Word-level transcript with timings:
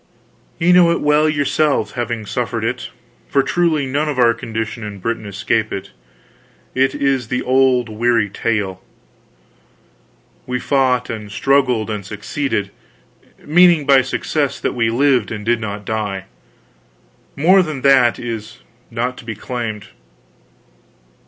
"Ye 0.57 0.71
know 0.73 0.89
it 0.89 0.99
well 0.99 1.29
yourselves, 1.29 1.91
having 1.91 2.25
suffered 2.25 2.63
it 2.63 2.89
for 3.29 3.43
truly 3.43 3.85
none 3.85 4.09
of 4.09 4.17
our 4.17 4.33
condition 4.33 4.83
in 4.83 4.97
Britain 4.97 5.27
escape 5.27 5.71
it. 5.71 5.91
It 6.73 6.95
is 6.95 7.27
the 7.27 7.43
old, 7.43 7.87
weary 7.87 8.27
tale. 8.27 8.81
We 10.47 10.59
fought 10.59 11.11
and 11.11 11.31
struggled 11.31 11.91
and 11.91 12.03
succeeded; 12.03 12.71
meaning 13.45 13.85
by 13.85 14.01
success, 14.01 14.59
that 14.59 14.73
we 14.73 14.89
lived 14.89 15.31
and 15.31 15.45
did 15.45 15.59
not 15.61 15.85
die; 15.85 16.25
more 17.35 17.61
than 17.61 17.81
that 17.83 18.17
is 18.17 18.61
not 18.89 19.19
to 19.19 19.23
be 19.25 19.35
claimed. 19.35 19.89